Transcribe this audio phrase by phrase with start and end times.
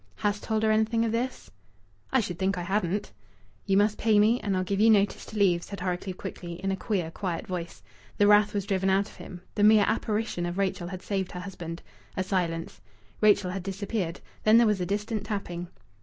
[0.15, 1.51] "Hast told her anything of this?"
[2.11, 3.11] "I should think I hadn't."
[3.67, 6.71] "Ye must pay me, and I'll give ye notice to leave," said Horrocleave, quickly, in
[6.71, 7.83] a queer, quiet voice.
[8.17, 9.41] The wrath was driven out of him.
[9.53, 11.83] The mere apparition of Rachel had saved her husband.
[12.17, 12.81] A silence.
[13.21, 14.21] Rachel had disappeared.
[14.43, 15.67] Then there was a distant tapping.